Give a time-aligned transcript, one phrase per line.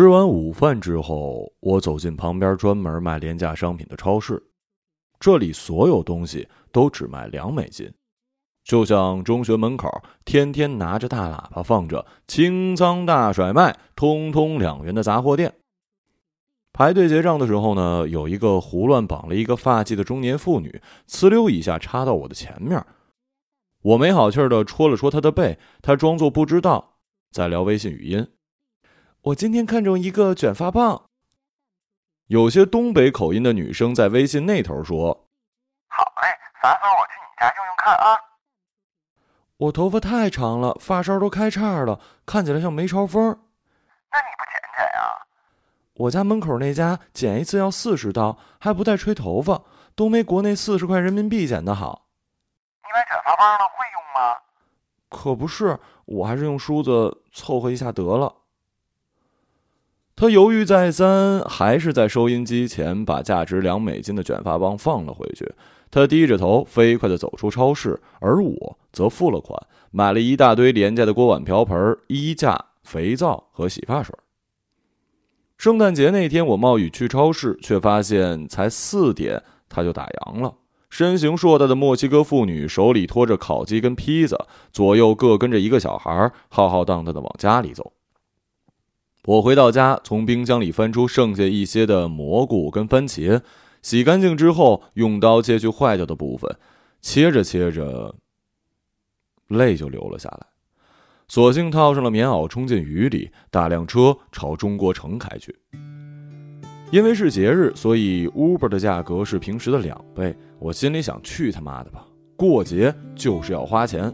[0.00, 4.42] 吃完午饭之后，我走进旁边专门卖廉价商品的超市，
[5.18, 7.92] 这里所有东西都只卖两美金，
[8.64, 9.90] 就像中学门口
[10.24, 15.52] 天天拿着大喇叭放着“清仓大甩卖，通通两元”的杂货店。
[16.72, 22.82] 排队结账的时候呢，有一个胡乱绑了一个发髻的中年妇女，呲溜一下插到我的前面，
[23.82, 26.94] 我没好气儿的戳了戳她的背，她装作不知道，
[27.30, 28.26] 在聊微信语音。
[29.22, 31.02] 我今天看中一个卷发棒。
[32.28, 35.26] 有些东北口音的女生在微信那头说
[35.88, 36.28] ：“好嘞，
[36.62, 38.16] 啥时候我去你家用用看啊？”
[39.58, 43.22] 我头发太长了，发梢都开叉了，看起来像梅超风。
[44.10, 45.26] 那你不剪剪呀？
[45.96, 49.60] 我家门口那家剪一次要四十刀，还不带吹头发，
[49.94, 52.06] 都没国内四十块人民币剪的好。
[52.82, 54.38] 你买卷发棒了，会用吗？
[55.10, 58.34] 可不是，我还是用梳子凑合一下得了。
[60.20, 65.50] 他犹豫再三，还是在收音机前把价值两美金的卷发棒放了回去。
[65.90, 69.58] 他低着头，飞快地走出超市，而我则付了款，
[69.90, 74.14] 买了一大堆廉价的锅碗瓢盆、衣架、肥皂和洗发水。
[75.56, 80.52] 圣诞节那天，我冒雨去超市，却发现才四点他就打烊了。
[80.90, 84.36] 身形硕大的墨西哥妇女手里拖着烤鸡跟披萨，
[84.70, 87.94] 左右各跟着一个小孩，浩浩荡荡地往家里走。
[89.26, 93.42] 我回到家，从冰箱里翻出剩下一些的蘑菇跟番茄，
[93.82, 96.56] 洗干净之后，用刀切去坏掉的部分，
[97.02, 98.14] 切着切着，
[99.48, 100.46] 泪就流了下来。
[101.28, 105.54] 索性套上了棉袄，冲进雨里，打辆车朝中国城开去。
[106.90, 110.34] 因为是节日，所以 Uber 的价格是平时的两倍。
[110.58, 112.04] 我心里想：去他妈的吧，
[112.36, 114.12] 过节就是要花钱。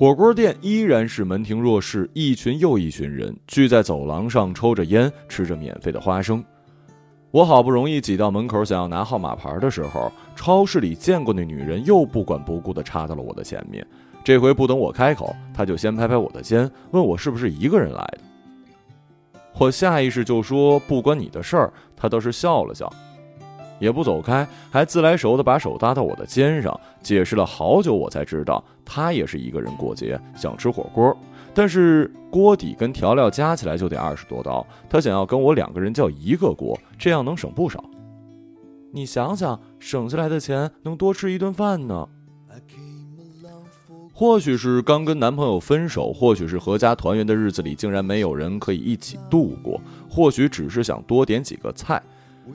[0.00, 6.42] 火锅店依然是门庭若市，一群又一群人聚在走廊上抽着烟，吃着免费的花生。
[7.30, 13.86] 我好不容易挤到门口，想要拿号码牌的时候，超市里见过那女人又不管不顾地插到了我的前面。
[14.24, 18.20] 这回不等我开口，她就先拍拍我的肩，问我是不是一个人来的。
[19.58, 22.90] 我下意识就说不关你的事儿，她倒是笑了笑。
[23.78, 31.16] 也不走开，还自来熟地把手搭到我的肩上，解释了好久，我才知道他也是一个人过节，想吃火锅，
[31.54, 37.84] 但是锅底跟调料加起来就得二十多刀，他想要跟我两个人叫一个锅，这样能省不少。
[38.90, 42.08] 你想想，省下来的钱能多吃一顿饭呢。
[44.12, 49.80] 或许是刚跟男朋友分手，或许是合家团圆的日子里竟然没有人可以一起度过，
[50.10, 52.02] 或许只是想多点几个菜。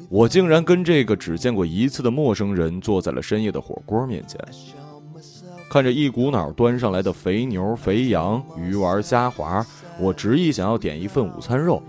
[0.09, 4.37] 我竟然跟这个只见过一次的陌生人坐在了深夜的火锅面前，
[5.75, 9.61] 看着一股脑端上来的肥牛、肥羊、鱼丸、虾滑，
[9.99, 11.83] 我执意想要点一份午餐肉。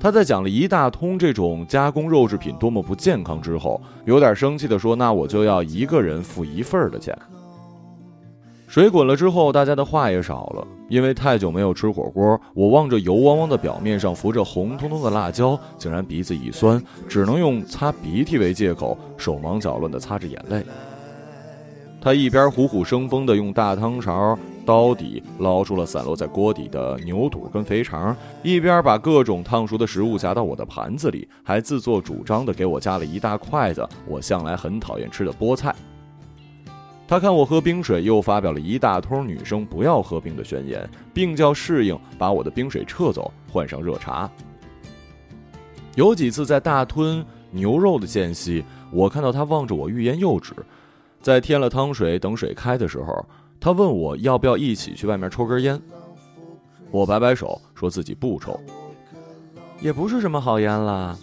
[0.00, 7.16] 他在讲了一大通这种加工肉制品多么不健康之后，有点生气地说：“那我就要一个人付一份的钱。”
[8.66, 10.66] 水滚了之后，大家的话也少了。
[10.88, 20.64] 因为太久没有吃火锅，我望着油汪汪的表面上浮着红彤彤的辣椒，竟然鼻子一酸，只能用擦鼻涕为借口，手忙脚乱地擦着眼泪。
[22.00, 35.74] 他一边虎虎生风地用大汤勺、刀底捞出了散落在锅底的牛肚跟肥肠，一边把各种烫熟的食物夹到我的盘子里，还自作主张地给我夹了一大筷子我向来很讨厌吃的菠菜。
[37.08, 44.30] 他看我喝冰水，又发表了一大通女生不要喝冰的宣言，并叫侍应把我的冰水撤走，换上热茶。
[45.96, 50.54] 有几次在大吞牛肉的间隙，我看到他望着我欲言又止。
[51.20, 53.26] 在添了汤水等水开的时候，
[53.60, 55.80] 他问我要不要一起去外面抽根烟。
[56.90, 58.58] 我摆摆手，说自己不抽，
[59.80, 61.18] 也不是什么好烟啦。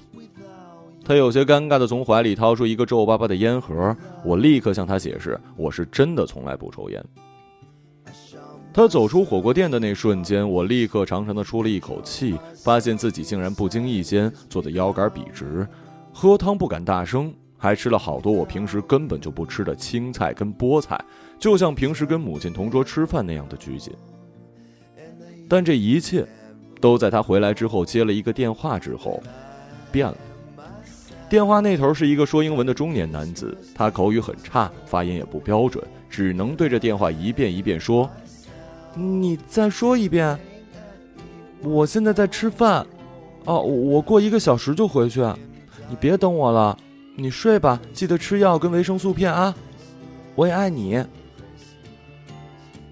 [1.03, 7.03] 他有些尴尬地从怀里掏出一个皱巴巴的烟盒，我立刻向他解释，我是真的从来不抽烟。
[8.73, 15.67] 他走出火锅店的那瞬间，我立刻长长的出了一口气，发现自己竟然不经意间坐得腰杆笔直，
[16.11, 20.99] 喝汤不敢大声，还吃了好多我平时根本就不吃的青菜跟菠菜，
[21.40, 23.93] 就像平时跟母亲同桌吃饭那样的拘谨。
[25.47, 26.25] 但这一切，
[26.81, 29.22] 都在他回来之后接了一个电话之后，
[29.91, 30.17] 变了。
[31.28, 38.09] 电话那头是一个说英文的中年男子，他口语很差，发音也不标准，只能对着电话一遍一遍说
[38.93, 40.37] ：“你再说一遍。”
[41.63, 42.85] 我现在在吃饭，
[43.46, 45.22] 哦，我过一个小时就回去，
[45.90, 46.78] 你别等我了，
[47.16, 49.56] 你睡吧，记得吃药跟维生素片啊，
[50.35, 51.03] 我也爱你。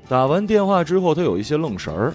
[0.07, 2.13] 打完电话之后，他有一些愣神儿，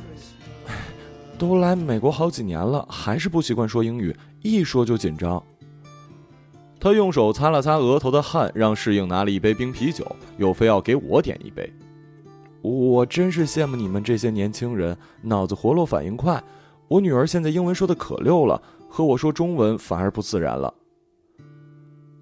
[1.38, 5.42] 都来美国好几年了，还是不习惯说英语，一说就紧张。
[6.80, 10.06] 他用手擦了擦额头的汗，让适应拿了一杯冰啤酒，
[10.36, 11.70] 又非要给我点一杯。
[12.62, 16.42] 我真是羡慕你们这些年轻人，脑子活络，反应快。
[16.86, 20.72] 我女儿现在英文说的可溜了，和我说中文反而不自然了。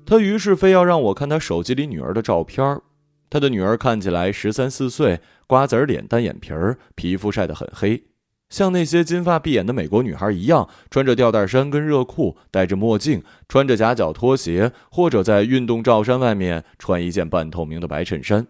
[0.07, 2.81] 他于是非要让我看他手机里女儿的照片
[3.29, 8.05] 他的女儿看起来十三四岁，瓜子脸、单眼皮儿，皮肤晒得很黑。
[8.49, 18.47] 像那些金发碧眼的美国女孩一样，穿着吊带衫跟热裤，戴着墨镜，穿着夹脚拖鞋，或者在运动罩衫外面穿一件半透明的白衬衫，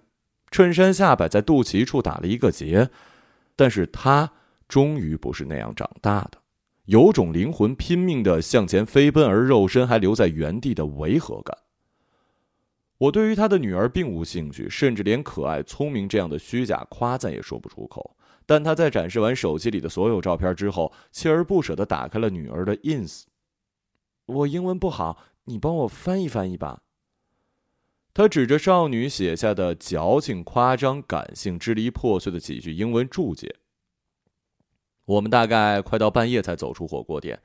[0.51, 2.91] 衬衫下摆在肚脐处打了一个结。
[3.57, 4.31] 但是她
[4.69, 6.33] 终于不是那样长大的，
[6.87, 11.57] 有种灵魂拼命的向前飞奔，而肉身还留在原地的违和感。
[12.99, 18.17] 我对于他的女儿并无兴趣，甚至连可爱、聪明这样的虚假夸赞也说不出口。
[18.47, 23.25] 但他在展示完手机里的所有照片之后，锲而不舍地打开了女儿的 ins。
[24.27, 26.83] 我英文不好，你帮我翻译翻译吧。
[28.15, 33.57] 他指着少女写下的矫情、夸张、感性、支离破碎的几句英文注解。
[35.07, 37.41] 我们大概快到半夜才走出火锅店，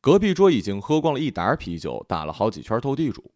[0.00, 3.30] 隔壁桌已经喝光了一打啤酒，打了好几圈斗地主。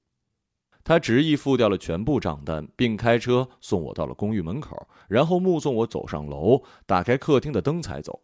[0.83, 8.23] 他执意付掉了全部账单，并开车送我到了公寓门口，然后目送我走上楼，打开客厅的灯才走。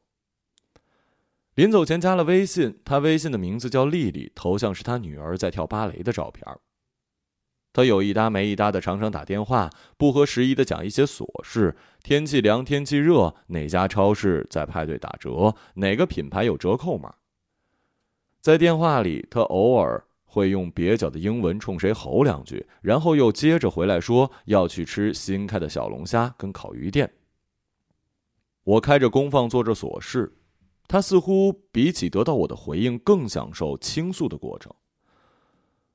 [1.54, 6.46] 临走前加了微信，他微信的名字叫丽丽，头像是他女儿在跳芭蕾的照片。
[7.72, 17.14] 他有一搭没一搭的常常打电话，不合时宜的讲一些琐事：天气凉，天气热，哪家超市在派对打折，哪个品牌有折扣码。
[18.40, 20.04] 在电话里，他偶尔。
[20.24, 27.12] 会用蹩脚的英文冲谁吼两句，然后又接着回来说要去吃新开的小龙虾跟烤鱼店。
[28.64, 30.34] 我开着功放做着琐事，
[30.88, 34.74] 他似乎比起得到我的回应更享受倾诉的过程。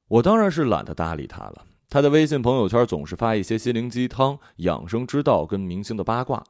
[0.08, 1.66] 我当然是懒得搭理他了。
[1.90, 6.44] 他的微信朋友圈总是发一些心灵鸡汤、养生之道跟明星的八卦，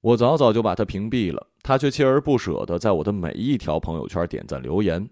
[0.00, 1.46] 我早早就把他屏蔽了。
[1.62, 5.08] 他却锲而不舍的在我的每一条朋友圈点赞留言。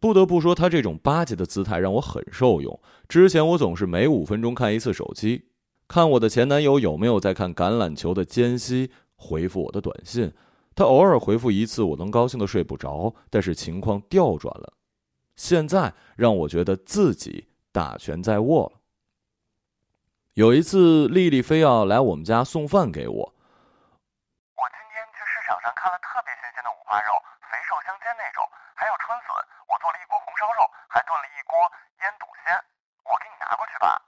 [0.00, 2.80] 不得不说，他这种巴结的姿态让我很受用。
[3.08, 5.46] 之前我总是每五分钟看一次手机，
[5.88, 10.32] 看我的前男友有没有在看橄榄球的间隙回复我的短信。
[10.74, 13.12] 他偶尔回复一次，我能高兴的睡不着。
[13.28, 14.72] 但是情况调转了，
[15.38, 18.82] 现在让我觉得自己大权在握了。
[20.34, 23.14] 有一次，丽丽非要来我们家送饭给我。
[23.14, 27.14] 我今天去市场上看了特别新鲜的五花肉，
[27.46, 28.42] 肥瘦相间那种，
[28.74, 29.30] 还有春笋。
[29.70, 31.54] 我做了一锅红烧肉，还炖了一锅
[32.02, 32.50] 腌笃鲜，
[33.06, 34.02] 我给你拿过去吧。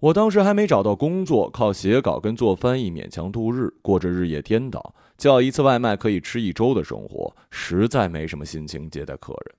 [0.00, 9.54] 我当时还没找到工作，靠写稿跟做翻译勉强度日，过着日夜颠倒、叫一次外卖可以吃一周的生活，实在没什么心情接待客人。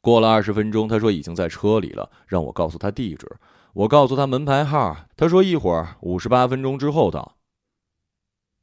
[0.00, 3.30] 过了二十分钟，他说已经在车里了，让我告诉他地址。
[3.74, 7.36] 我告诉他门牌号，他说一会儿五十八分钟之后到。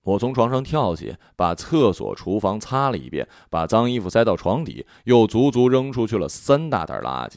[0.01, 7.35] 我从床上跳起，把厕所、厨房擦了一遍，把脏衣服塞到床底，又足足扔出去了三大袋垃圾。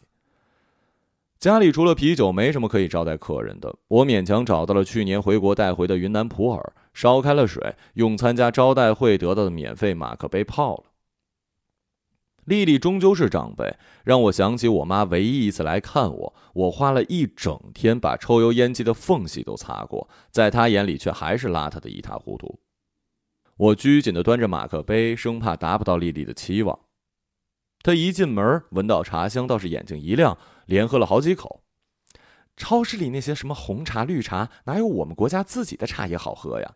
[1.38, 3.76] 家里除了啤酒，没什么可以招待客人的。
[3.88, 10.84] 我勉强找到了去年回国带回的云南普洱，烧开了水，用参加招待会得到的免费马克杯泡了。
[12.46, 22.60] 丽丽终究是长辈，让我想起我妈唯一一次来看我，我花了一整天把抽油烟机的缝隙都擦过，在她眼里却还是邋遢的一塌糊涂。
[23.56, 26.78] 我拘谨地端着马克杯，生怕达不到丽丽的期望。
[27.82, 31.62] 她一进门闻到茶香，倒是眼睛一亮，连喝了好几口。
[32.56, 36.74] 超市里那些什么红茶、绿茶，哪有我们国家自己的茶叶好喝呀？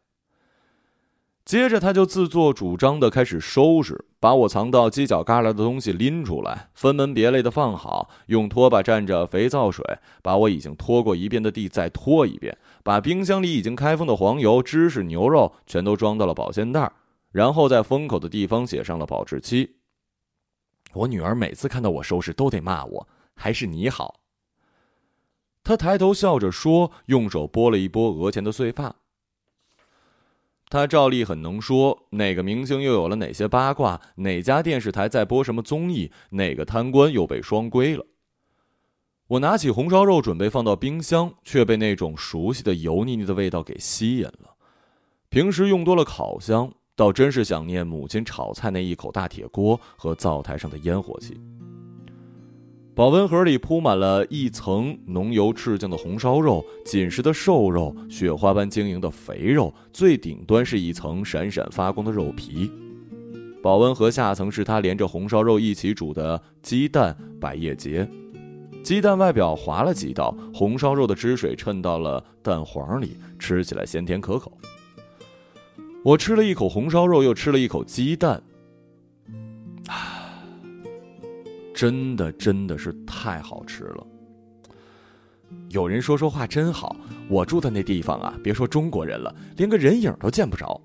[1.42, 9.82] 接着，他就自作主张的开始收拾，把我藏到犄角旮旯的东西拎出来，分门别类的放好，用拖把蘸着肥皂水，
[10.22, 16.92] 把我已经拖过一遍的地再拖一遍，把冰箱里已经开封的黄油、芝士、牛肉全都装到了保鲜袋，
[17.32, 19.76] 然后在封口的地方写上了保质期。
[20.92, 23.08] 我女儿每次看到我收拾，都得骂我，
[23.40, 24.20] 还是你好。
[25.64, 28.96] 他抬头笑着说，用手拨了一拨额前的碎发。
[30.68, 38.04] 他照例很能说，哪个明星又有了哪些八卦，哪家电视台在播什么综艺，哪个贪官又被双规了。
[39.26, 44.54] 我拿起红烧肉准备放到冰箱，却被那种熟悉的油腻腻的味道给吸引了。
[45.30, 51.40] 平时用多了烤箱，倒真是想念母亲炒菜那一口大铁锅和灶台上的烟火气。
[52.94, 62.70] 保温盒里铺满了一层浓油赤酱的红烧肉、紧实的瘦肉、雪花般晶莹的肥肉，最顶端是一层闪闪发光的肉皮。
[63.62, 68.06] 保温盒下层是他连着红烧肉一起煮的鸡蛋百叶结，
[68.82, 74.52] 鸡蛋外表划了几道，红烧肉的汁水渗到了蛋黄里，吃起来鲜甜可口。
[76.02, 78.42] 我吃了一口红烧肉，又吃了一口鸡蛋，
[79.86, 80.19] 啊，
[81.80, 84.06] 真的真的是太好吃了。
[85.70, 86.94] 有人说说话真好，
[87.26, 90.78] 我住的那地方啊，别说中国人了，连个人影都见不着。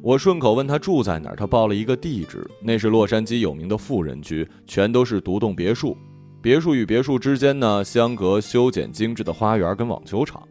[0.00, 5.98] 我顺口问他住在哪儿，他报了一个地址，那是洛杉矶有名的富人区，全都是独栋别墅，
[6.40, 10.42] 别墅与别墅之间呢相隔修剪精致的花园跟网球场。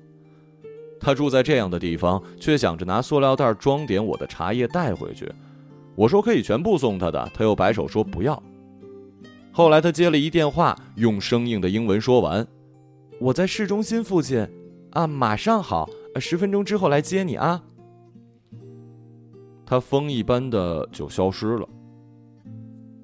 [1.00, 5.28] 他住在这样的地方，却想着拿塑料袋装点我的茶叶带回去。
[5.96, 8.42] 我说可以全部送他的，他又摆手说不要。
[9.52, 12.48] 后来他接了一电话，用生硬的英文说完
[13.20, 14.48] ：“我在市中心附近，
[14.92, 15.90] 啊，马上好，
[16.20, 17.62] 十分钟之后来接你啊。”
[19.66, 21.68] 他风一般的就消失了。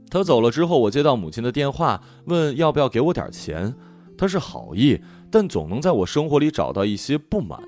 [0.09, 3.73] 他走了之后，我接到母亲的电话，问要不要给我点钱。
[4.17, 4.99] 他是好意，
[5.29, 7.61] 但总能在我生活里找到一些不满。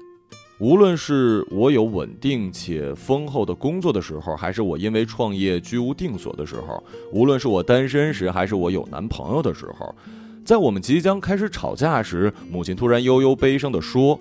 [0.60, 9.96] 无论是我有稳定且丰厚的工作的时候，还是我因为创业居无定所的时候；无论是我单身时，还是我有男朋友的时候，
[10.44, 14.20] 在我们即将开始吵架时，母亲突然悠悠悲伤地说：“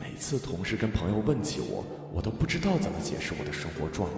[0.00, 1.84] 每次同事跟朋友问起我。”
[2.16, 4.16] 我都不知道怎么解释我的生活状态。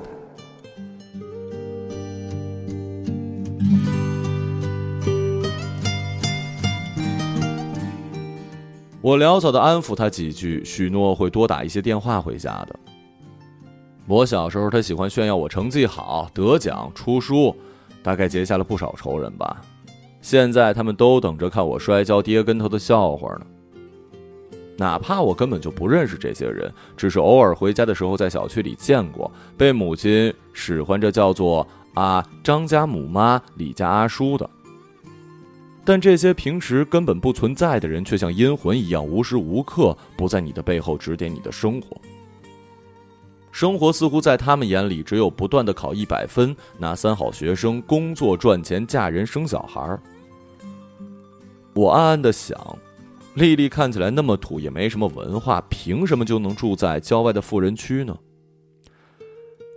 [9.08, 12.78] 我潦草的安抚他几句，许诺会多打一些电话回家的。
[14.06, 17.56] 我小时候，他喜欢炫耀我成绩好、得奖、出书，
[18.02, 19.62] 大概结下了不少仇人吧。
[20.20, 23.46] 现在他们都等着看我摔跤跌跟头的笑话呢。
[24.76, 34.50] 哪怕我根本就不认识这些人，只是偶尔回家的时候在小区里见过，被母亲使唤着叫做啊张家母妈、李家阿叔的。
[35.88, 41.96] 但这些平时根本不存在的人，却像阴魂一样，无时无刻不在你的背后指点你的生活。
[43.50, 49.98] 生活似乎在他们眼里，只有不断的考一百分，拿三好学生，工作赚钱，嫁人生小孩。
[51.72, 52.54] 我暗暗的想。
[53.32, 58.14] 丽丽看起来那么土，也没什么文化，凭什么就能住在郊外的富人区呢？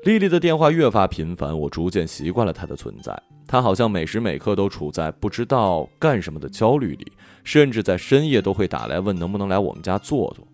[0.03, 3.17] 丽丽的电话越发频繁，我逐渐习惯了她的存在。
[3.51, 7.11] 他好像每时每刻都处在不知道干什么的焦虑里，
[7.43, 10.47] 甚至在深夜都会打来问能不能来我们家坐坐。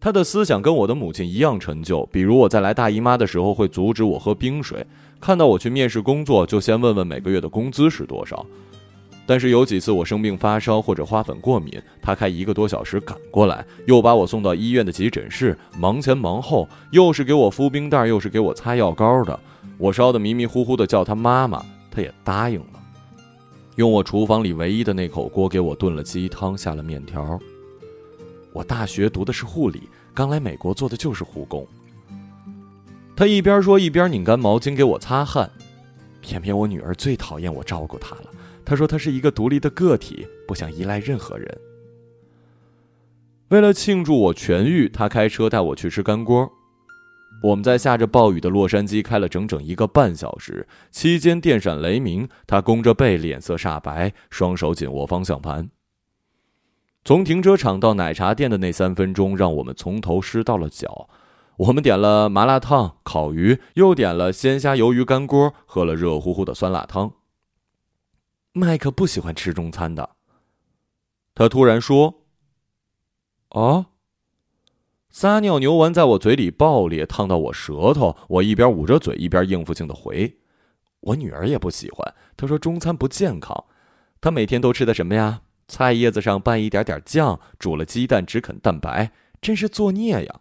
[0.00, 4.86] 他的思想跟我的母亲一样陈旧，比如我在来大姨妈的时候会阻止我喝冰水，
[5.20, 8.46] 看到我去面试工作就先问问每个月的工资是多少。
[9.26, 19.38] 但是有几次我生病发烧或者花粉过敏，他开一个多小时赶过来，又把我送到医院的急诊室，忙前忙后，又是给我敷冰袋，又是给我擦药膏的。
[19.78, 22.82] 我烧得迷迷糊糊的，叫她妈妈，她也答应了。
[23.76, 27.38] 用我厨房里唯一的那口锅给我炖了鸡汤，下了面条。
[28.52, 29.82] 我大学读的是护理，
[30.14, 31.66] 刚来美国做的就是护工。
[33.14, 35.50] 他一边说一边拧干毛巾给我擦汗，
[36.22, 38.30] 偏偏我女儿最讨厌我照顾她了。
[38.64, 41.58] 她说：“她是一个独立的个体，不想依赖任何人。”
[43.48, 46.50] 为了庆祝我痊愈，他开车带我去吃干锅。
[47.42, 52.28] 我们在下着暴雨的洛杉矶开了整整一个半小时，期间电闪雷鸣。
[52.46, 55.70] 他弓着背，脸色煞白，双手紧握方向盘。
[57.04, 61.08] 从停车场到奶茶店的那三分钟，让我们从头湿到了脚。
[61.58, 67.12] 我们点了麻辣烫、烤鱼，又点了鲜虾鱿鱼干锅，喝了热乎乎的酸辣汤。
[68.52, 70.16] 麦克不喜欢吃中餐的。
[71.34, 72.22] 他突然说
[73.50, 73.86] ：“啊。”
[75.18, 78.14] 撒尿牛丸在我嘴里爆裂，烫到我舌头。
[78.28, 80.36] 我一边捂着嘴，一边应付性的回
[81.00, 82.14] ：“我女儿也不喜欢。
[82.36, 83.64] 她说中餐不健康。
[84.20, 85.40] 她每天都吃的什么呀？
[85.68, 90.40] 菜叶子上拌一点点酱，煮了鸡蛋只啃蛋白，真是作孽呀。”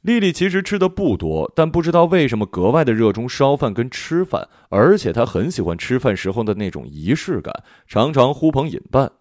[0.00, 9.12] 丽丽其实吃的不多，但不知道为什么格外的热衷烧饭跟吃饭，而且她很喜欢吃饭时候的那种仪式感，常常呼朋引伴。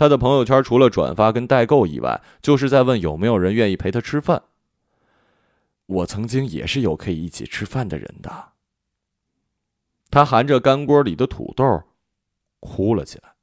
[0.00, 4.44] 他的朋友圈除了转发跟代购以外，就是在问有没有人愿意陪他吃饭。
[5.84, 8.52] 我曾经也是有可以一起吃饭的人的。
[10.10, 11.82] 他含着干锅里的土豆，
[12.60, 13.34] 哭了起来。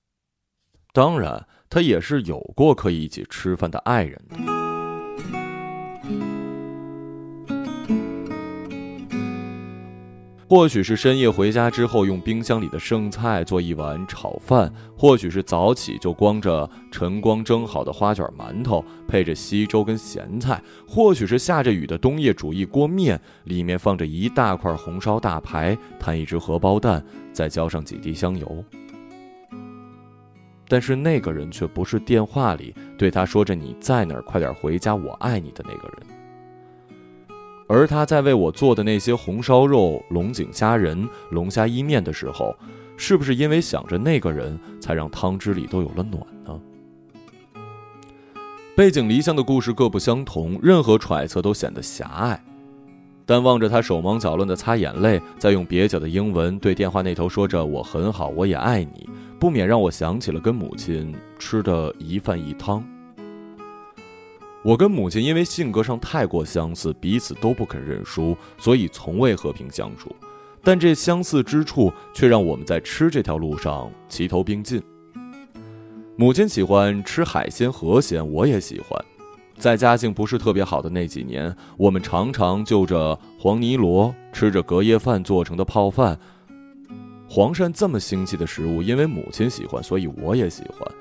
[0.93, 4.66] 当然，他也是有过可以一起吃饭的爱人的。
[10.49, 28.63] 或许是深夜回家之后用冰箱里的剩菜做一碗炒饭，或许是早起就光着晨光蒸好的花卷馒头配着稀粥跟咸菜，或许是下着雨的冬夜煮一锅面，里面放着一大块红烧大排，摊一只荷包蛋，再浇上几滴香油。
[30.69, 36.16] 但是那个人却不是电话里对他说着“你在哪儿，快点回家，我爱你”的那个人。
[37.67, 42.55] 而他在为我做的那些红烧肉、龙井虾仁、龙虾意面的时候，
[42.95, 46.59] 是不是因为想着那个人，才让汤汁里都有了暖呢？
[48.75, 52.41] 背井离乡的故事各不相同，任何揣测都显得狭隘。
[53.25, 62.81] 但望着他手忙脚乱地擦眼泪，再用蹩脚的英文对电话那头说着“我很好，我也爱你”，不免让我想起了跟母亲吃的一饭一汤。
[64.67, 70.13] 我跟母亲因为性格上太过相似，彼此都不肯认输，所以从未和平相处。
[70.61, 74.83] 但这相似之处却让我们在吃这条路上齐头并进。
[76.17, 79.05] 母亲喜欢吃海鲜河鲜，我也喜欢。
[79.57, 86.19] 在家境不是特别好的那几年，我们常常就着黄泥螺，吃着隔夜饭做成的泡饭。
[87.29, 90.91] 黄鳝这么腥气的食物，因为母亲喜欢，所以我也喜欢。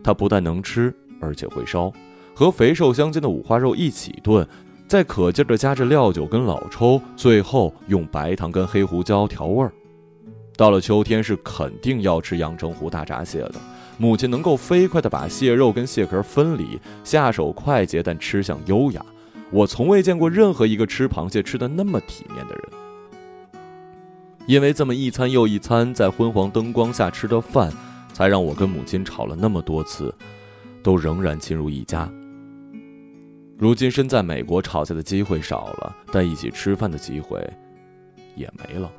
[0.00, 1.92] 它不但能吃，而且会烧。
[2.40, 4.48] 和肥瘦相间的五花肉一起炖，
[4.88, 9.70] 再可劲儿的加着料酒跟老抽，最后用白糖跟黑胡椒调味儿。
[10.56, 13.56] 到了秋天是肯定要吃阳澄湖大闸蟹的。
[13.98, 19.04] 母亲能够飞快的把蟹肉跟蟹壳分离，下手快捷，但吃相优雅。
[19.50, 23.60] 我从未见过任何一个吃螃蟹吃的那么体面的人。
[24.46, 27.70] 因为这么一餐又一餐在昏黄灯光下吃的饭，
[28.14, 30.14] 才让我跟母亲吵了那么多次，
[30.82, 32.10] 都仍然亲如一家。
[33.60, 37.38] 如今身在美国，吵架的机会少了，但一起吃饭的机会
[38.34, 38.90] 也没了。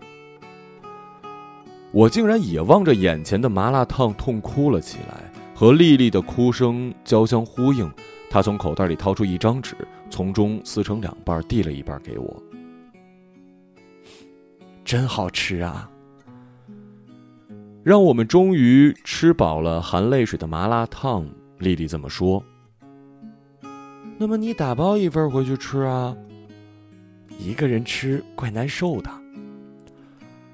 [1.91, 7.91] 我竟然也望着眼前的麻辣烫痛哭了起来，和丽丽的哭声交相呼应。
[8.30, 9.75] 她从口袋里掏出一张纸，
[10.12, 12.44] 从中撕成两半，递了一半给我。
[14.86, 15.89] 真好吃啊！
[17.84, 21.28] 让我们终于吃饱了含泪水的麻辣烫。
[21.58, 22.43] 丽丽这么说。
[24.21, 26.15] 那么你打包一份回去吃啊？
[27.39, 29.10] 一个人吃怪难受的。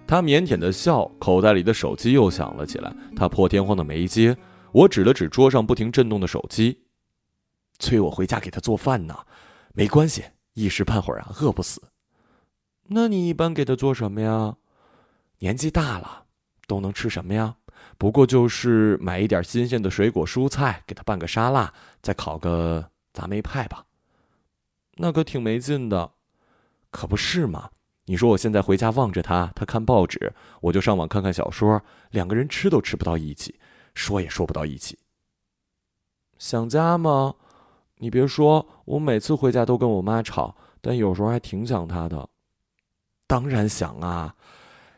[0.07, 2.95] 他腼腆的笑，口袋里的手机又响了起来。
[3.13, 4.37] 他破天荒的没接，
[4.71, 6.79] 我指了指桌上不停震动的手机，
[7.77, 9.13] 催我回家给他做饭呢。
[9.73, 11.81] 没关系，一时半会儿啊，饿不死。
[12.87, 14.55] 那你一般给他做什么呀？
[15.39, 16.23] 年纪大了，
[16.67, 17.57] 都能吃什么呀？
[17.97, 22.89] 不过就是买一点新鲜的水果蔬菜，给他拌个沙拉，再烤个。
[23.17, 23.83] 杂梅派吧，
[24.97, 26.11] 那可挺没劲的，
[26.91, 27.71] 可不是嘛？
[28.05, 33.59] 你说我现在回家望着他，他看报纸，我就上网看看小说，两个人吃都吃不到一起，
[33.95, 34.99] 说也说不到一起。
[36.37, 37.33] 想家吗？
[37.95, 42.29] 你别说，我每次回家都跟我妈吵，但有时候还挺想她的。
[43.25, 44.35] 当然想啊，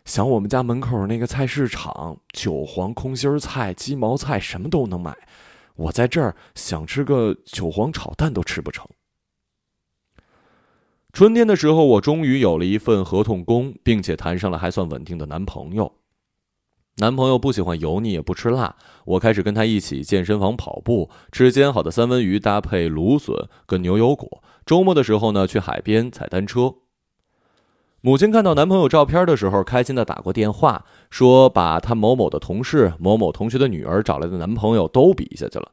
[0.03, 5.17] 想我们家门口那个菜市场，韭黄、空心菜、鸡毛菜，什么都能买。
[5.79, 8.85] 我在这儿想吃个韭黄炒蛋都吃不成。
[11.13, 15.95] 春天的时候，我终于有了一份合同工，并且谈上了还算稳定的男朋友。
[16.97, 18.75] 男朋友不喜欢油腻，也不吃辣。
[19.05, 24.43] 我开始跟他一起健身房跑步，吃煎好的三文鱼搭配芦笋跟牛油果。
[24.65, 26.75] 周末的时候呢，去海边踩单车。
[28.01, 35.69] 母亲看到男朋友照片的时候，开心的打过电话，说把她某某的同事、某某同学的女儿找来的男朋友都比下去了。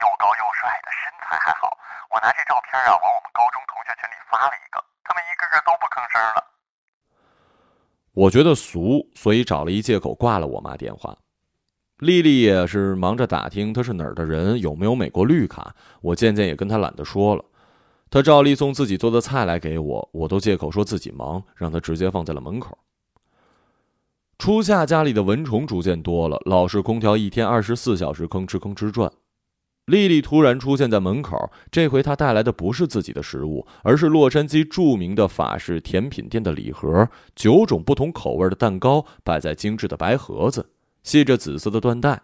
[0.00, 1.70] 又高又帅的身材还好，
[2.14, 6.44] 我拿这照片啊往我们高中同学群里发了一个，他们一个个都不吭声了。
[8.12, 11.16] 我觉得俗，所以找了一借口挂了我妈电话。
[12.00, 15.74] 丽丽也是忙着打听他是哪儿的人，有没有美国绿卡。
[16.02, 17.42] 我渐渐也跟她懒得说了。
[18.14, 22.78] 他照例送自己做的菜来给我，我都借口说自己忙，让他直接放在了门口。
[24.38, 29.10] 初夏家里的蚊虫逐渐多了，老式空调一天二十四小时吭哧吭哧转。
[29.86, 40.70] 丽丽突然出现在门口，这回她带来的不是自己的食物，而是洛杉矶著名的法式甜品店的礼盒，九种不同口味的蛋糕摆在精致的白盒子，
[41.02, 42.22] 系着紫色的缎带。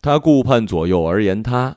[0.00, 1.76] 她顾盼左右而言他。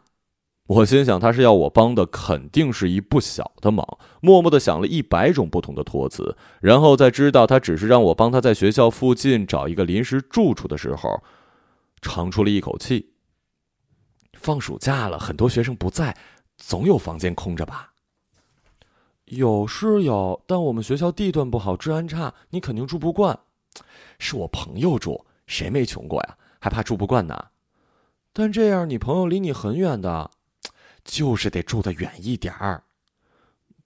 [0.75, 3.85] 我心想，他是要我帮的，肯定是一不小的忙。
[4.21, 11.21] 默默的想了一百种不同的托词，然后在知道他只是让我帮他在学校附近找一个临时住处的时候，
[12.01, 13.13] 长出了一口气。
[14.33, 16.17] 放暑假了，很多学生不在，
[16.57, 17.91] 总有房间空着吧？
[19.25, 23.37] 有是有，但我们学校地段不好，治安差，你肯定住不惯。
[24.17, 26.37] 是我朋友住，谁没穷过呀？
[26.59, 27.45] 还怕住不惯呢？
[28.31, 30.31] 但这样你朋友离你很远的，
[31.03, 32.83] 就是得住得远一点儿。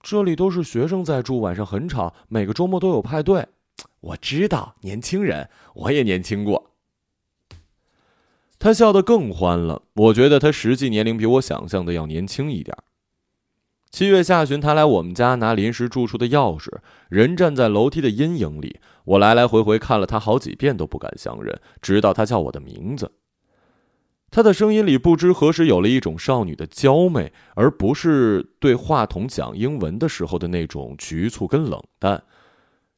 [0.00, 3.46] 这里都是学生在住，晚上很吵，每个周末都有派对。
[4.00, 6.70] 我知道，年轻人，我也年轻过。
[8.58, 9.82] 他笑得更欢了。
[9.94, 12.76] 我觉得他实际年龄比我想象的要年轻一点。
[13.90, 16.78] 七月下旬，他来我们家拿临时住处的钥匙，
[17.08, 18.80] 人站在楼梯的阴影里。
[19.04, 23.10] 我来来回回看了他好几遍，都不敢相认，直到他叫我的名字。
[24.30, 32.22] 他的声音里不知何时有了一种少女的娇媚，而不是对话筒讲英文的时候的那种局促跟冷淡。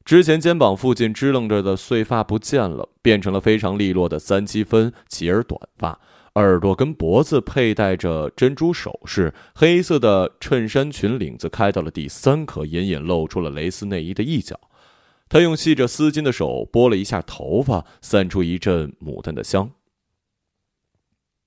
[0.03, 5.99] 之前肩膀附近支棱着的碎发不见了，变成了非常利落的三七分齐耳短发。
[6.35, 14.59] 耳朵跟脖子佩戴着珍珠首饰，黑色的衬衫裙领子开到了第三颗，隐隐露出了蕾丝内衣的一角。
[15.29, 19.71] 他用系着丝巾的手拨了一下头发，散出一阵牡丹的香。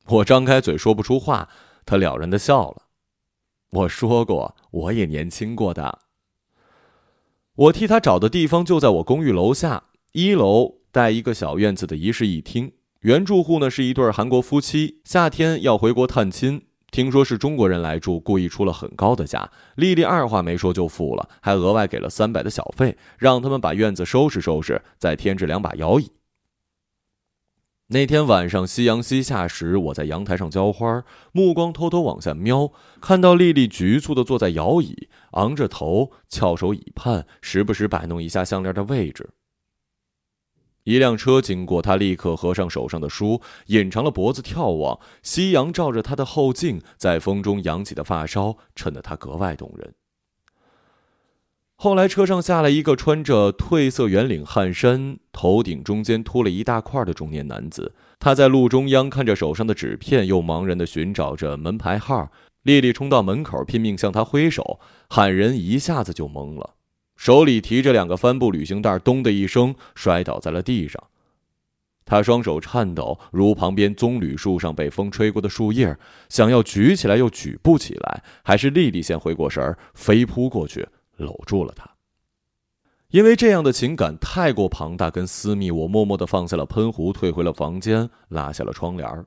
[0.09, 1.49] 我张开嘴说不出话，
[1.87, 2.83] 他了然的笑了。
[3.71, 6.01] 我说过，我也年轻过的。
[7.57, 12.73] 我替他找的地方就在我公寓楼下，一楼带一个小院子的一室一厅。
[13.01, 19.51] 原住户呢是一对韩国夫妻，夏天要回国探亲，听说是中国人来住，故意出了很高的价。
[19.77, 26.11] 丽丽二话没说就付了，还额外给了三百的小费，让他们把院子收拾收拾，再添置两把摇椅。
[27.89, 39.29] 那天晚上夕阳西下时，我在阳台上浇花，目光偷偷往下瞄，看到丽丽局促地坐在摇椅，昂着头，翘首以盼，时不时摆弄一下项链的位置。
[40.85, 44.99] 一辆车经过，她立刻合上手上的书，隐藏了脖子眺望。
[45.23, 49.95] 夕阳照着她的后颈，在风中扬起的发梢，衬得她格外动人。
[51.77, 57.93] 后来车上下来一个穿着褪色圆领汗衫、头顶中间秃了一大块的中年男子。
[58.19, 62.31] 他在路中央看着手上的纸片，又茫然地寻找着门牌号。
[62.63, 66.75] 丽丽冲到门口，拼命向他挥手，喊人一下子就懵了，
[67.17, 71.03] 手里提着两个帆布旅行袋，咚的一声摔倒在了地上。
[72.07, 75.95] 他双手颤抖，如旁边棕榈树上被风吹过的树叶，
[76.31, 78.23] 想要举起来又举不起来。
[78.43, 80.89] 还是丽丽先回过神儿，飞扑过去。
[81.17, 81.89] 搂住了他，
[83.09, 89.25] 因为这样的情感太过庞大跟私密，我默默的放下了喷壶，退回了房间，拉下了窗帘。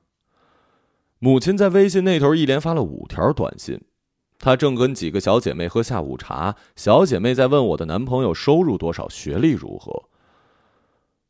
[1.20, 3.82] 母亲在微信那头一连发了五条短信，
[4.38, 10.04] 她正跟几个小姐妹喝下午茶，小姐妹在问我的男朋友收入多少，学历如何。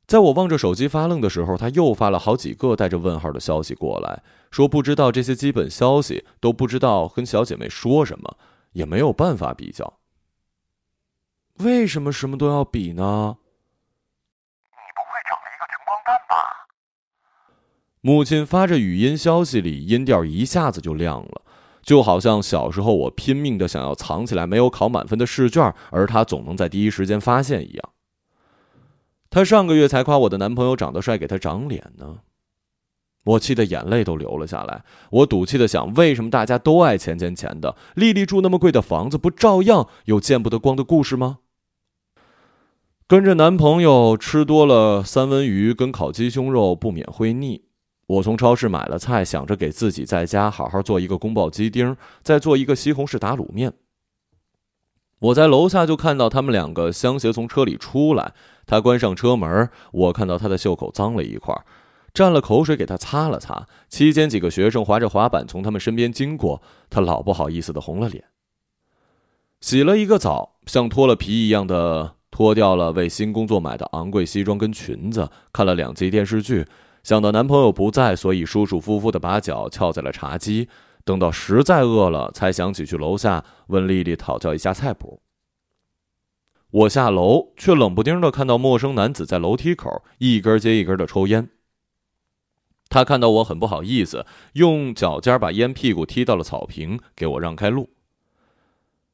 [0.06, 8.38] 在我望着手机发愣的时候，她又发了好几个带着问号的消息过来，说不知道这些基本消息，都不知道跟小姐妹说什么，
[8.72, 10.00] 也没有办法比较。
[11.60, 13.38] 为什么什么都要比呢？
[14.70, 16.67] 你不会长了一个穷光蛋吧？
[18.02, 21.41] 母亲发着语音消息里，音调一下子就亮了，
[21.82, 27.89] 就好像小时候我拼命的想要藏起来没有考满分的试卷，而他总能在第一时间发现一样。
[29.30, 32.20] 他上个月才夸我的男朋友长得帅，给他长脸呢，
[33.24, 34.84] 我气得眼泪都流了下来。
[35.10, 37.76] 我赌气的想，为什么大家都爱钱钱钱的？
[37.96, 41.39] 丽丽住那么贵的房子，不照样有见不得光的故事吗？
[43.10, 47.63] 跟着男朋友吃多了三文鱼跟烤鸡胸肉，不免会腻。
[48.06, 53.72] 我从超市买了菜，想着给自己在家好好做一个宫保鸡丁，再做一个西红柿打卤面。
[55.20, 58.34] 我在楼下就看到他们两个相携从车里出来，
[58.65, 61.56] 他关上车门，我看到他的袖口脏了一块，
[62.13, 63.67] 蘸了口水给他擦了擦。
[63.88, 68.26] 期间几个学生滑着滑板从他们身边经过，他老不好意思的红了脸。
[69.62, 72.16] 洗了一个澡，像脱了皮一样的。
[72.30, 76.66] 脱掉了为新工作买的昂贵西装跟裙子，看了两集电视剧，
[77.04, 80.68] 想到男朋友不在，所以舒舒服服的把脚翘在了茶几。
[81.04, 85.22] 等到实在饿了，才想起去楼下问丽丽讨教一下菜谱。
[86.70, 91.50] 我下楼，却冷不丁的看到陌生男子在楼梯口一根接一根的抽烟。
[92.90, 97.90] 他看到我很不好意思，用脚尖把烟屁股踢到了草坪，给我让开路。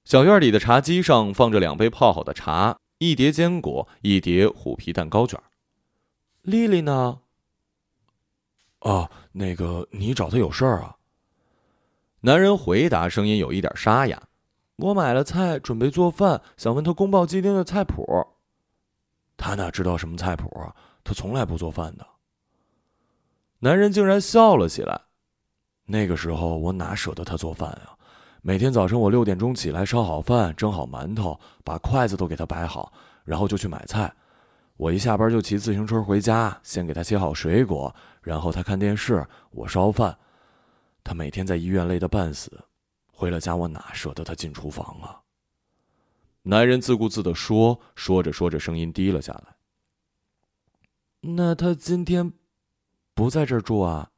[0.04, 2.78] 小院里的茶几上放着两杯泡好的茶。
[3.03, 5.37] 一碟坚果，一碟虎皮蛋糕卷。
[6.43, 7.19] 丽丽呢？
[8.79, 10.95] 哦，那个，你找她有事儿啊？
[12.21, 14.23] 男人回答，声音有一点沙哑。
[14.77, 18.05] 我买了菜，准备做饭，想问她宫保鸡丁的菜谱。
[19.35, 20.73] 她哪知道什么菜谱啊？
[21.03, 22.07] 她从来不做饭的。
[23.59, 25.01] 男人竟然笑了起来。
[25.85, 27.97] 那个时候我哪舍得她做饭啊？
[28.45, 32.91] 每天早晨我六点钟起来，烧好饭，蒸好馒头，把筷子都给他摆好，
[33.23, 34.13] 然后就去买菜。
[34.75, 40.17] 我一下班就骑自行车回家，先给他切好水果，然后他看电视，我烧饭。
[41.06, 42.65] 他每天在医院累得半死，
[43.13, 45.21] 回了家我哪舍得他进厨房啊？
[46.41, 49.56] 男人自顾自的说，说着说着声音低了下来。
[51.21, 52.34] 那他今天
[53.13, 54.10] 不在这儿住啊？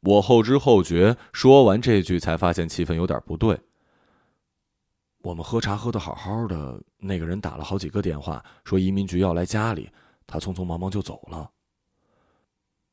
[0.00, 3.58] 我后知后觉，说完这句才发现气氛有点不对。
[5.22, 9.90] 我们喝茶喝的好好的，那个人打了好几个电话，说移民局要来家里，
[10.26, 11.50] 他匆匆忙忙就走了。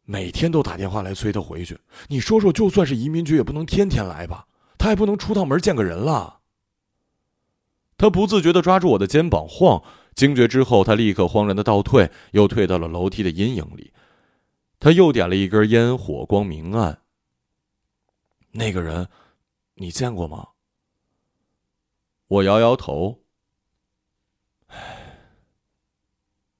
[0.04, 4.48] 每天都打电话来催他回去，你说说，就算是移民局也不能天天来吧？
[4.78, 6.40] 他也不能出趟门见个人了。
[7.98, 9.82] 他不自觉的抓住我的肩膀晃，
[10.16, 13.94] 惊觉之后，他立刻慌然的倒退，又退到了楼梯的阴影里。
[14.86, 17.02] 他又点了一根烟，火光明暗。
[18.52, 19.10] 那个人，
[19.74, 20.50] 你见过吗？
[22.28, 23.24] 我摇摇头。
[24.68, 25.32] 唉，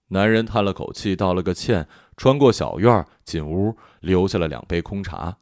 [0.08, 5.38] 男人叹了口气，道了个歉，穿过小院进屋，留下了两杯空茶。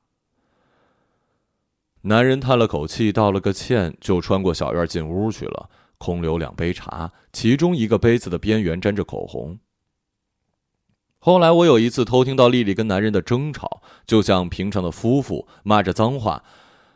[2.01, 9.57] 男人叹了口气，道了个歉，就穿过小院进屋去了，空留两杯茶，其中一个杯子的边缘沾着口红。
[11.25, 16.43] 后来我有一次偷听到丽丽跟男人的争吵，就像平常的夫妇骂着脏话，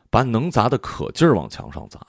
[0.10, 2.06] 把能砸的可劲儿往墙上砸。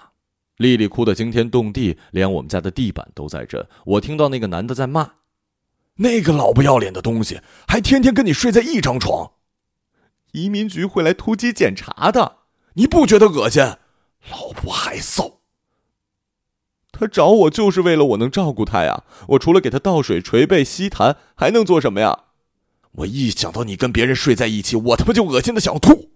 [0.57, 3.65] 丽丽哭得惊天动地，连我们家的地板都在震。
[3.85, 5.13] 我听到那个男的在骂
[5.99, 9.35] ：“那个老不要脸的东西，还天天跟你睡在一张床。”
[10.35, 12.39] 移民局会来突击检查的，
[12.75, 13.63] 你不觉得恶心？
[14.33, 15.38] 老婆害臊。
[16.99, 19.05] 他找我就是为了我能照顾他呀！
[19.29, 22.25] 我除了给他倒水、捶背、吸痰，还能做什么呀？
[22.93, 26.11] 我一想到你跟别人睡在一起，我他妈就恶心的想吐。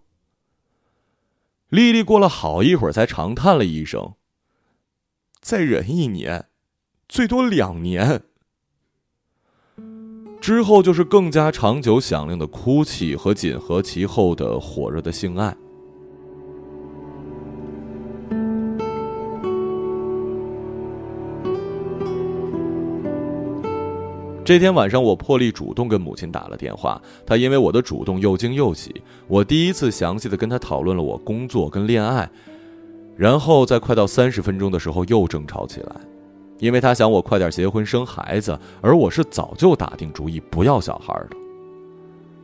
[1.68, 4.14] 丽丽过了好一会儿，才长叹了一声。
[5.40, 6.47] 再忍一年，
[7.09, 8.23] 最多两年。
[10.40, 15.57] 之后就是更加长久、响亮的哭泣和紧合其后的火热的性爱。
[24.44, 27.00] 这天晚上，我破例主动跟母亲打了电话。
[27.24, 28.92] 她因为我的主动又惊又喜。
[29.28, 32.28] 我第一次详细的跟她讨论了我工作跟恋爱。
[33.16, 35.94] 然后在快到三十分钟的时候又争吵起来，
[36.59, 41.37] 因为她想我快点结婚生孩子，而我是早就打定主意不要小孩的。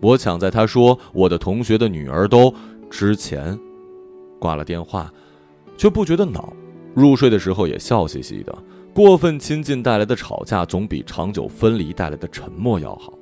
[0.01, 2.55] 我抢在他说我的同学的女儿都
[2.89, 3.59] 之前
[4.39, 5.13] 挂了电话，
[5.77, 6.53] 却不觉得恼，
[6.95, 8.57] 入睡的时候也笑嘻嘻的。
[8.99, 13.13] 过分亲近带来的吵架，总比长久分离带来的沉默要好。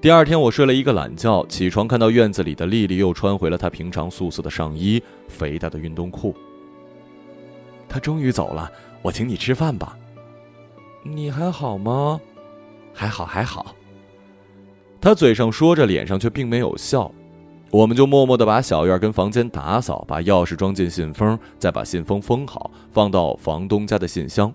[0.00, 6.34] 第二天，我睡了一个懒觉，起床看到院子里的丽丽又穿回了她平常素色的上衣、肥大的运动裤。
[7.86, 9.94] 她终于走了，我请你吃饭吧。
[11.02, 12.18] 你还好吗？
[12.94, 13.76] 还好，还好。
[15.02, 17.12] 她嘴上说着，脸上却并没有笑。
[17.74, 24.54] 我们就默默的把小院跟房间打扫，把钥匙装进信封，再把信封封好，放到房东家的信箱。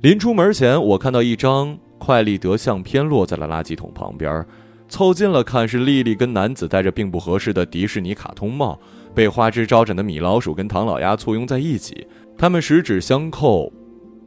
[0.00, 1.78] 临出门前，我看到一张。
[1.98, 4.44] 快立德相片落在了垃圾桶旁边，
[4.88, 8.80] 凑近了看，是丽丽跟男子戴着并不合适的迪士尼卡通帽，
[9.14, 12.06] 被花枝招展的米老鼠跟唐老鸭簇拥在一起，
[12.38, 13.70] 他们十指相扣，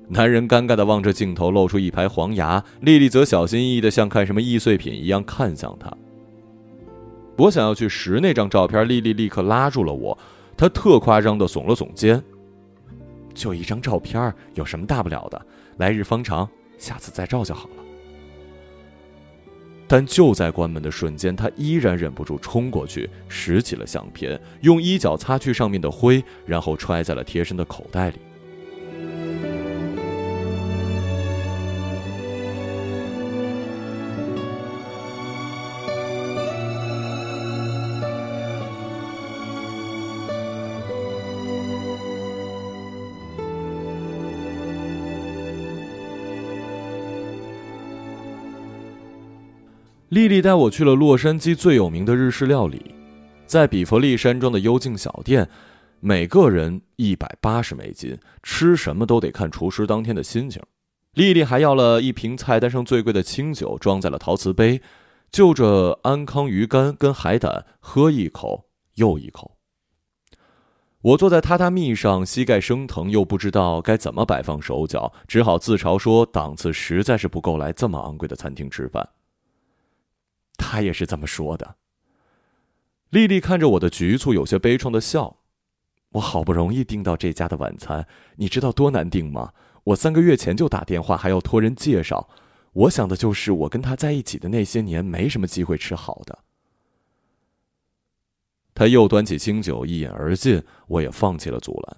[0.08, 5.92] 男人尴尬地望着镜头，露出一排黄牙，丽丽则小心翼翼地像看什么易碎品一样看向他。
[7.38, 10.18] 我想要去拾那张照片，丽丽立刻拉住了我，
[10.56, 12.24] 她特夸张的耸了耸肩
[13.34, 15.46] ：“就一张照片，有什么大不了的？
[15.78, 17.84] 来日方长。”下次再照就好了。
[19.88, 28.18] 但就在关门的瞬间，他依然忍不住冲过去，拾起了相片，用衣角擦去上面的灰，然后揣在了贴身的口袋里。
[50.16, 52.96] 丽丽带我去了洛杉矶最有名的日式料理，
[53.46, 55.46] 在比佛利山庄的幽静小店，
[56.00, 60.62] 每个人一百八十美金，吃什么都得看厨师当天的心情。
[61.16, 64.82] 丽丽还要了一瓶菜单上最贵的清酒，装在了陶瓷杯，
[65.30, 69.58] 就着安康鱼干跟海胆，喝一口又一口。
[71.02, 79.06] 我坐在榻榻米上，膝盖生疼，又不知道该怎么摆放手脚，只好自嘲说档次实在是不够来这么昂贵的餐厅吃饭。
[80.58, 81.76] 他也是这么说的。
[83.10, 85.38] 丽丽看着我的局促，有些悲怆的笑。
[86.14, 89.54] 我好不容易订到这家的晚餐，你知道多难订吗？
[89.84, 92.30] 我三个月前就打电话，还要托人介绍。
[92.74, 96.40] 我想的就是我跟他在一起的那些年，没什么机会吃好的。
[98.74, 101.98] 他又端起清酒一饮而尽，我也放弃了阻拦。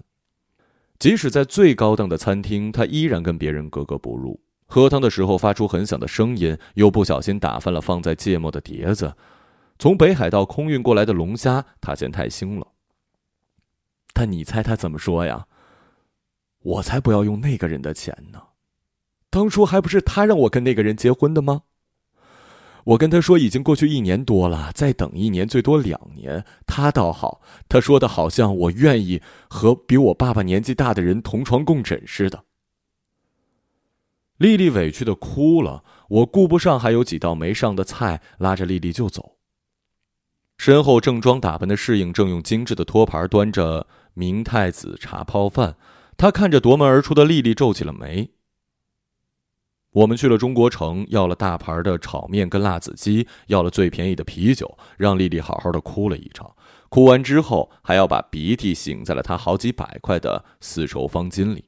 [0.98, 4.40] 即使在最高档的餐厅，他依然跟别人格格不入。
[4.70, 9.14] 喝汤的时候发出很响的声音，又不小心打翻了放在芥末的碟子。
[9.78, 12.66] 从北海道空运过来的龙虾，他嫌太腥了。
[14.12, 15.46] 但你猜他怎么说呀？
[16.60, 18.42] 我才不要用那个人的钱呢！
[19.30, 21.62] 当初还不是他让我跟那个人结婚的吗？
[22.84, 26.44] 我跟他说已经过去一年多了，再等一年，最多两年。
[26.66, 32.44] 他倒好，他说的好像我愿意和比我爸爸年纪大的人同床共枕似的。
[34.38, 39.36] 丽丽委屈的哭了，我顾不上还有几道没上的菜，拉着丽丽就走。
[40.56, 45.76] 身后正装打扮的侍应正用精致的托盘端着明太子茶泡饭，
[46.16, 48.30] 他看着夺门而出的丽丽皱起了眉。
[49.90, 56.54] 我们去了中国城，要了大盘的炒面跟辣子鸡，要了最便宜的啤酒，让丽丽好好的哭了一场。
[56.88, 61.67] 哭完之后，还要把鼻涕擤在了她好几百块的丝绸方巾里。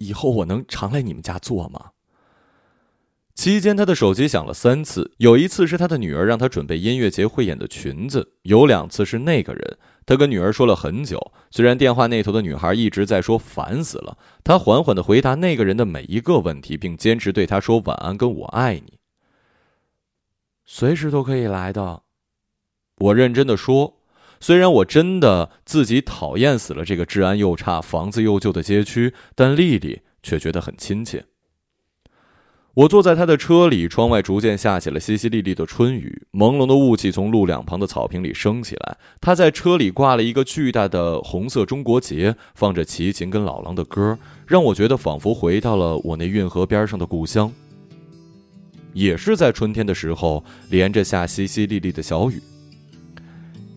[0.00, 1.92] 以后我能常来你们家做吗？
[3.34, 9.78] 期间，他的手机响了三次，有一次是他的女儿让他准备音乐节汇演的裙子，有两次是那个人。
[10.04, 18.98] 他跟女儿说了很久，虽然电话那头的女孩一直在说烦死了，他缓缓的回答那个人的每一个问题，并坚持对他说晚安跟我爱你。
[20.66, 22.02] 随时都可以来的，
[22.96, 23.99] 我认真的说。
[24.40, 31.26] 虽然我真的自己讨厌死了这个治安又差、房子又旧的街区，但丽丽却觉得很亲切。
[32.72, 38.96] 我坐在他的车里，窗外逐渐下起了淅淅沥沥的春雨，朦胧的雾气从路两旁的草坪里升起来。
[39.20, 47.52] 他在车里挂了一个巨大的红色中国结，放着齐秦跟老狼的歌，让我觉得仿佛回到了我那运河边上的故乡。
[48.94, 52.40] 也是在春天的时候，连着下淅淅沥沥的小雨。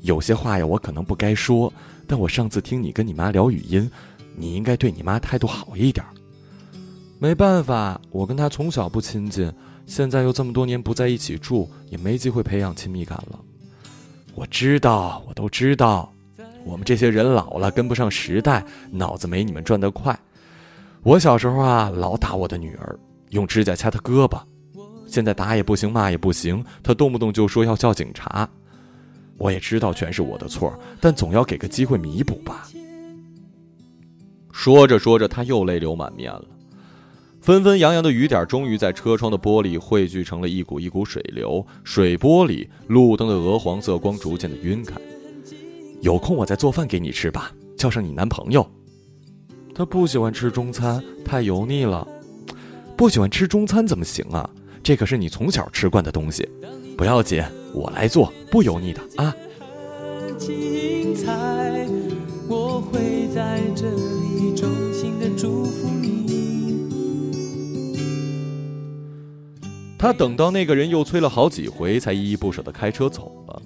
[0.03, 1.71] 有些话呀，我可能不该说，
[2.05, 3.89] 但我上次听你跟你妈聊语音，
[4.35, 6.05] 你应该对你妈态度好一点。
[7.19, 9.49] 没办法，我跟她从小不亲近，
[9.85, 13.39] 现在又这么多年不在一起住，也没机会培养亲密感了。
[14.35, 16.11] 我知道，我都知道，
[16.65, 18.61] 我们这些人老了，跟不上时代，
[18.91, 20.19] 脑子没你们转得快。
[21.01, 24.37] 我小时候啊，老打我的女儿，用指甲掐她胳膊，
[25.07, 28.49] 现在打也不行，骂也不行，她动不动就说要叫警察。
[29.43, 32.65] 我也知道全是我的错，但总要给个机会弥补吧。
[34.53, 36.45] 说着说着，他又泪流满面了。
[37.41, 44.95] 纷纷扬扬的雨点终于在车窗的玻璃汇聚成了一股一股水流，水波里路灯的鹅黄色光逐渐的晕开。
[45.99, 48.65] 有空我再做饭给你吃吧，叫上你男朋友。
[49.75, 52.08] 他不喜欢吃中餐，太油腻了。
[52.95, 54.49] 不喜欢吃中餐怎么行啊？
[54.82, 56.47] 这可是你从小吃惯的东西。
[56.97, 59.36] 不要紧，我来做，不油腻的啊。
[62.47, 66.13] 我会在这里衷心的祝福你。
[69.97, 73.62] 他等到那个人又催了好几回，才依依不舍的开车走了。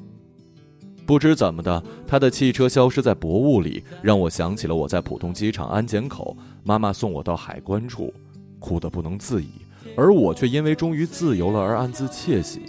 [1.05, 8.13] 不知怎么的，他的汽车消失在薄雾里，让我想起了我在浦东机场安检口，妈妈送我到海关处，
[8.59, 9.49] 哭得不能自已，
[9.95, 12.61] 而我却因为终于自由了而暗自窃喜。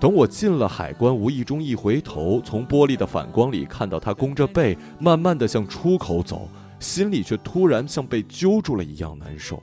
[0.00, 9.62] 等我进了海关，无意中一回头，从玻璃的反光里看到他弓着背，慢慢的向出口走，心里却突然像被揪住了一样难受。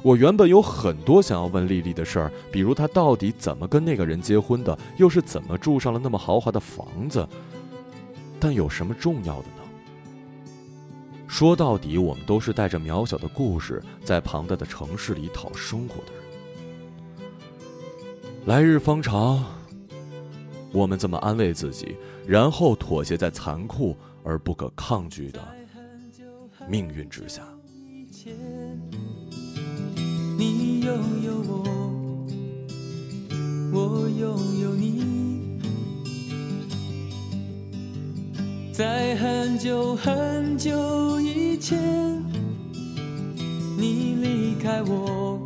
[0.00, 7.28] 我原本有很多想要问丽丽的事儿，比如她到底怎么跟那个人结婚的，又是怎么住上了那么豪华的房子。
[8.38, 9.64] 但有什么重要的呢？
[11.26, 16.25] 说到底，我们都是带着渺小的故事，在庞大的城市里讨生活的人。
[18.46, 19.44] 来日方长，
[20.70, 25.40] 我们怎么安慰自己，然后妥协在残酷而不可抗拒的
[26.68, 27.42] 命运之下？
[30.38, 31.64] 你拥有我，
[33.72, 35.58] 我拥有你。
[38.72, 42.22] 在很久很久以前，
[43.76, 45.45] 你离开我，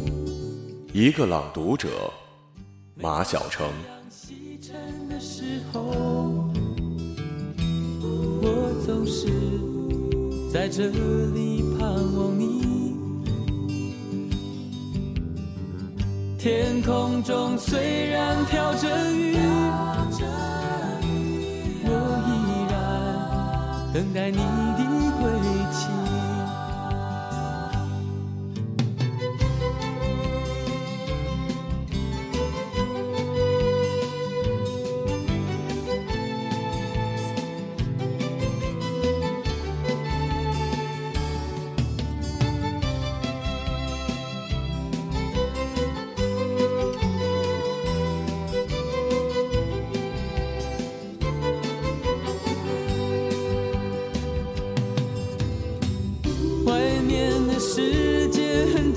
[0.93, 1.87] 一个朗读者，
[2.95, 3.65] 马晓成。
[4.09, 4.75] 西沉
[5.07, 5.79] 的时候，
[8.41, 9.29] 我总是
[10.51, 12.97] 在这里盼望你。
[16.37, 19.37] 天空中虽然飘着雨，
[21.85, 21.89] 我
[22.27, 22.29] 依
[22.69, 22.73] 然
[23.93, 24.39] 等待你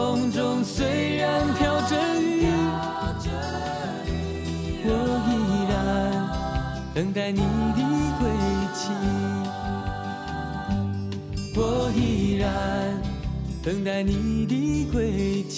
[0.00, 2.46] 空中虽然飘着雨，
[4.82, 4.88] 我
[5.28, 5.30] 依
[5.70, 5.74] 然
[6.94, 7.42] 等待你
[7.76, 7.80] 的
[8.18, 8.22] 归
[8.74, 8.80] 期。
[11.54, 11.60] 我
[11.94, 11.98] 依
[12.38, 12.48] 然
[13.62, 14.54] 等待你的
[14.90, 15.49] 归期。